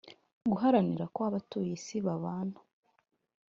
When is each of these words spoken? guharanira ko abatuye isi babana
guharanira 0.51 1.05
ko 1.13 1.19
abatuye 1.29 1.71
isi 1.77 1.97
babana 2.05 2.57